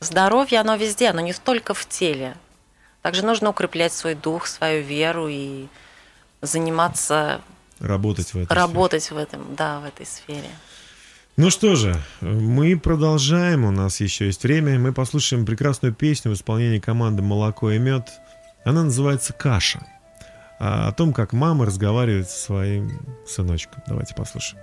[0.00, 2.36] Здоровье, оно везде, оно не только в теле.
[3.02, 5.66] Также нужно укреплять свой дух, свою веру и
[6.42, 7.40] заниматься,
[7.78, 8.56] Работать в этом.
[8.56, 10.50] работать в этом, да, в этой сфере.
[11.38, 14.78] Ну что же, мы продолжаем, у нас еще есть время.
[14.78, 18.08] Мы послушаем прекрасную песню в исполнении команды «Молоко и мед».
[18.64, 19.84] Она называется «Каша».
[20.58, 22.90] А о том, как мама разговаривает со своим
[23.26, 23.82] сыночком.
[23.86, 24.62] Давайте послушаем.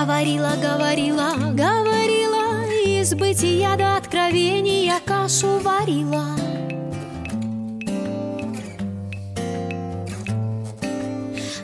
[0.00, 6.24] Говорила, говорила, говорила, из бытия до откровения кашу варила.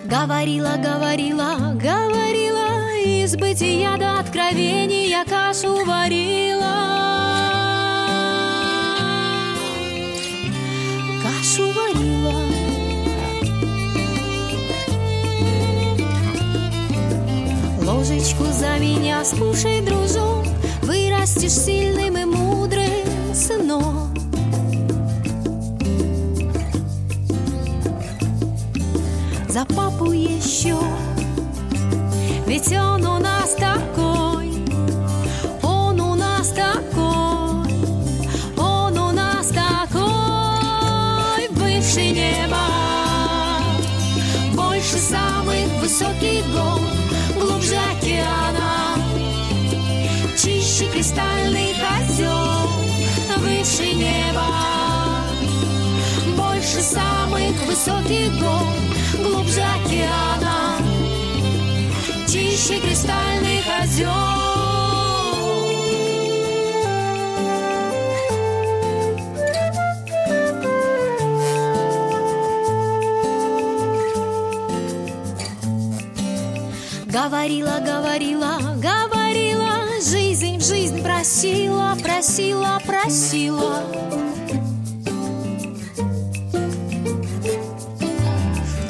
[0.04, 6.55] Говорила, говорила, говорила, из бытия до откровения кашу варила.
[18.26, 20.44] Ложечку за меня скушай, дружок,
[20.82, 24.12] Вырастешь сильным и мудрым сыном.
[29.48, 30.76] За папу еще,
[32.46, 34.50] ведь он у нас такой,
[35.62, 37.70] он у нас такой,
[38.56, 42.58] он у нас такой, выше неба,
[44.54, 46.85] больше самых высоких гор,
[51.06, 52.68] чище кристальных озер,
[53.38, 54.46] выше неба,
[56.36, 60.78] больше самых высоких гор, глубже океана,
[62.26, 64.46] чище кристальных озер.
[77.06, 77.95] Говорила, говорила,
[82.36, 83.82] просила, просила.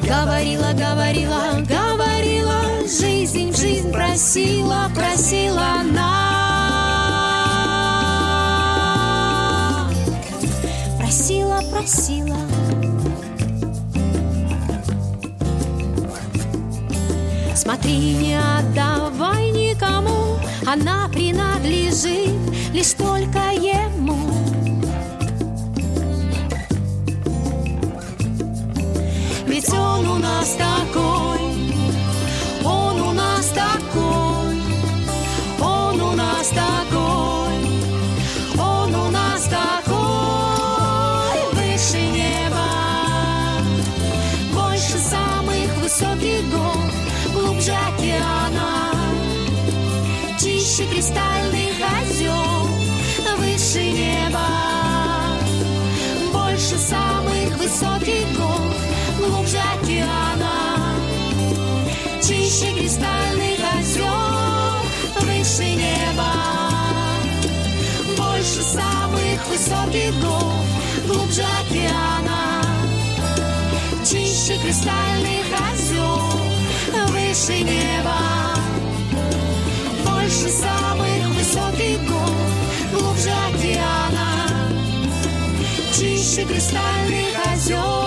[0.03, 6.33] Говорила, говорила, говорила, жизнь жизнь просила, просила она.
[10.99, 12.37] Просила, просила.
[17.55, 20.37] Смотри, не отдавай никому,
[20.67, 24.19] она принадлежит лишь только ему.
[29.47, 30.76] Ведь он у нас такой,
[57.67, 58.61] высоких гор,
[59.19, 60.95] глубже океана,
[62.23, 64.07] чище кристальных озер,
[65.21, 66.31] выше неба,
[68.17, 70.53] больше самых высоких гор,
[71.09, 72.63] глубже океана,
[74.05, 78.21] чище кристальных озер, выше неба,
[80.05, 82.36] больше самых высоких гор,
[86.37, 88.06] чище кристальных озер.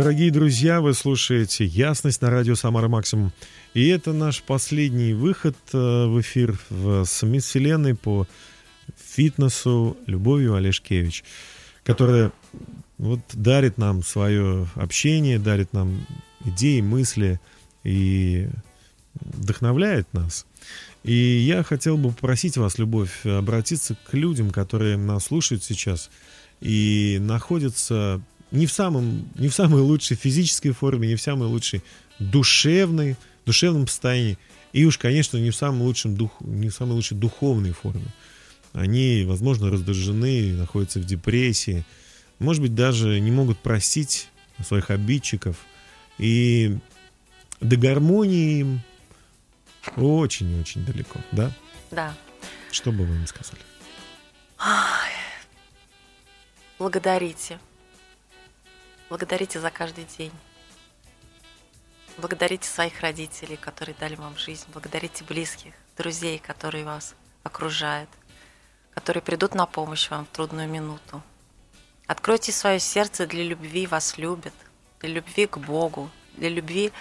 [0.00, 3.34] Дорогие друзья, вы слушаете «Ясность» на радио «Самара Максимум».
[3.74, 8.26] И это наш последний выход э, в эфир в, с Мисс Вселенной по
[8.96, 11.22] фитнесу Любовью Олешкевич,
[11.84, 12.32] которая
[12.96, 16.06] вот дарит нам свое общение, дарит нам
[16.46, 17.38] идеи, мысли
[17.84, 18.48] и
[19.16, 20.46] вдохновляет нас.
[21.02, 26.08] И я хотел бы попросить вас, Любовь, обратиться к людям, которые нас слушают сейчас
[26.62, 31.82] и находятся не в, самом, не в самой лучшей физической форме, не в самой лучшей
[32.18, 34.38] душевной, душевном состоянии,
[34.72, 38.06] и уж, конечно, не в самом лучшем дух, не в самой лучшей духовной форме.
[38.72, 41.84] Они, возможно, раздражены, находятся в депрессии,
[42.38, 44.28] может быть, даже не могут простить
[44.64, 45.56] своих обидчиков.
[46.18, 46.78] И
[47.60, 48.80] до гармонии им
[49.96, 51.52] очень-очень далеко, да?
[51.90, 52.14] Да.
[52.70, 53.60] Что бы вы им сказали?
[56.78, 57.58] Благодарите.
[59.10, 60.30] Благодарите за каждый день.
[62.16, 64.66] Благодарите своих родителей, которые дали вам жизнь.
[64.72, 68.08] Благодарите близких, друзей, которые вас окружают,
[68.94, 71.22] которые придут на помощь вам в трудную минуту.
[72.06, 74.54] Откройте свое сердце для любви, вас любят,
[75.00, 76.92] для любви к Богу, для любви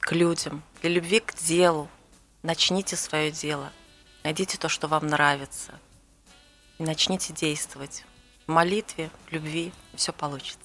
[0.00, 1.88] к людям, для любви к делу.
[2.42, 3.72] Начните свое дело.
[4.24, 5.78] Найдите то, что вам нравится.
[6.78, 8.04] И начните действовать.
[8.48, 10.61] В молитве, в любви все получится.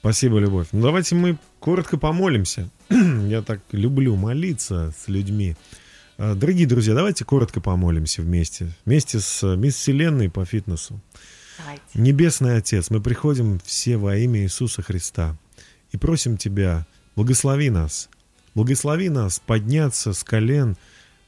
[0.00, 0.68] Спасибо, Любовь.
[0.72, 2.68] Ну, давайте мы коротко помолимся.
[2.90, 5.56] Я так люблю молиться с людьми.
[6.18, 8.72] А, Дорогие друзья, давайте коротко помолимся вместе.
[8.84, 11.00] Вместе с э, Мисс Вселенной по фитнесу.
[11.58, 11.82] Давайте.
[11.94, 15.36] Небесный Отец, мы приходим все во имя Иисуса Христа
[15.90, 16.86] и просим Тебя,
[17.16, 18.08] благослови нас.
[18.54, 20.76] Благослови нас подняться с колен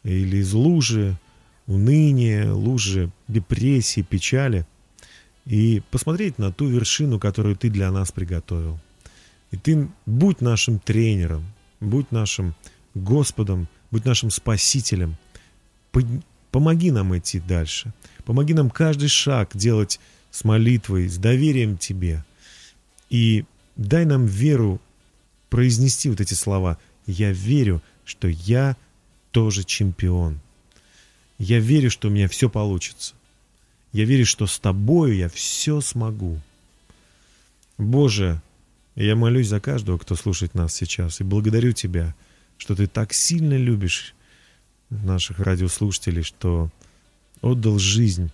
[0.05, 1.17] или из лужи
[1.67, 4.67] уныния, лужи депрессии, печали
[5.47, 8.79] и посмотреть на ту вершину, которую Ты для нас приготовил.
[9.51, 11.45] И Ты будь нашим тренером,
[11.81, 12.55] будь нашим
[12.95, 15.17] Господом, будь нашим Спасителем.
[16.51, 17.93] Помоги нам идти дальше.
[18.25, 22.25] Помоги нам каждый шаг делать с молитвой, с доверием Тебе.
[23.09, 23.45] И
[23.77, 24.81] дай нам веру
[25.49, 26.79] произнести вот эти слова.
[27.07, 28.77] Я верю, что я
[29.33, 30.41] тоже чемпион.
[31.39, 33.15] Я верю, что у меня все получится.
[33.93, 36.41] Я верю, что с тобою я все смогу.
[37.77, 38.41] Боже,
[38.95, 42.15] я молюсь за каждого, кто слушает нас сейчас, и благодарю Тебя,
[42.57, 44.15] что Ты так сильно любишь
[44.91, 46.71] наших радиослушателей, что
[47.41, 48.31] отдал жизнь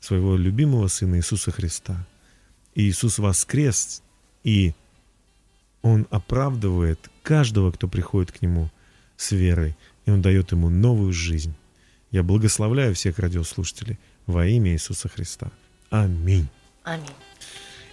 [0.00, 2.06] своего любимого Сына Иисуса Христа.
[2.74, 4.02] И Иисус воскрес,
[4.44, 4.72] и
[5.82, 8.70] Он оправдывает каждого, кто приходит к Нему
[9.16, 9.76] с верой,
[10.06, 11.54] и Он дает ему новую жизнь.
[12.10, 15.50] Я благословляю всех радиослушателей во имя Иисуса Христа.
[15.90, 16.48] Аминь.
[16.84, 17.06] Аминь.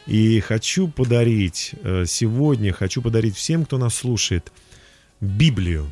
[0.05, 4.51] И хочу подарить э, сегодня, хочу подарить всем, кто нас слушает,
[5.19, 5.91] Библию.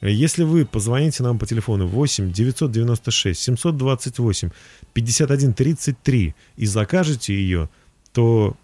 [0.00, 4.50] Если вы позвоните нам по телефону 8 996 728
[4.92, 7.68] 51 33 и закажете ее,
[8.12, 8.56] то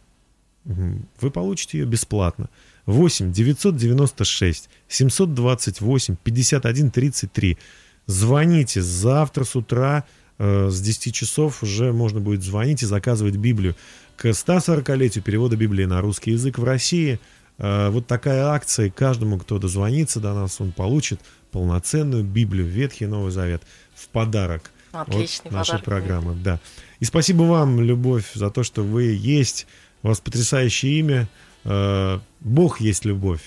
[0.65, 2.49] вы получите ее бесплатно.
[2.87, 7.59] 8 996 728 51 33.
[8.07, 10.05] Звоните завтра с утра
[10.39, 13.75] с 10 часов уже можно будет звонить и заказывать Библию.
[14.17, 17.21] К 140-летию перевода Библии на русский язык в России
[17.59, 18.91] э, вот такая акция.
[18.91, 21.21] Каждому, кто дозвонится до нас, он получит
[21.51, 23.63] полноценную Библию, Ветхий и Новый Завет
[23.95, 26.35] в подарок Отличный от нашей подарок программы.
[26.35, 26.61] Да.
[27.01, 29.67] И спасибо вам, Любовь, за то, что вы есть.
[30.03, 31.29] У вас потрясающее имя.
[31.65, 33.43] Э, Бог есть любовь.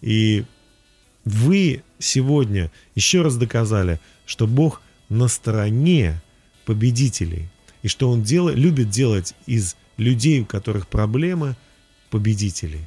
[0.00, 0.44] И
[1.24, 6.20] вы сегодня еще раз доказали, что Бог на стороне
[6.66, 7.48] победителей.
[7.82, 11.56] И что Он дел- любит делать из людей, у которых проблемы,
[12.10, 12.80] победителей.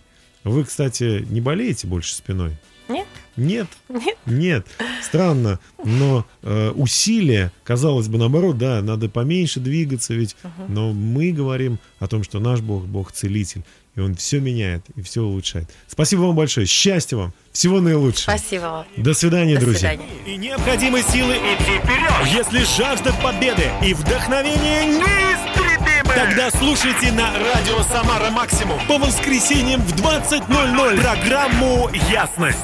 [0.44, 2.58] Вы, кстати, не болеете больше спиной?
[2.88, 3.08] Нет?
[3.36, 3.68] Нет.
[3.88, 4.18] Нет.
[4.26, 4.68] Нет.
[5.04, 10.36] Странно, но э, усилия, казалось бы, наоборот, да, надо поменьше двигаться, ведь,
[10.68, 13.64] но мы говорим о том, что наш Бог, Бог целитель,
[13.96, 15.70] и Он все меняет и все улучшает.
[15.88, 18.36] Спасибо вам большое, счастья вам, всего наилучшего.
[18.38, 18.86] Спасибо вам.
[18.98, 19.90] До свидания, До друзья.
[19.90, 20.10] свидания.
[20.26, 22.34] И необходимой силы идти вперед.
[22.34, 29.94] Если жажда победы и вдохновение неистребимы, тогда слушайте на радио Самара Максимум по воскресеньям в
[29.96, 32.60] 20.00 программу «Ясность».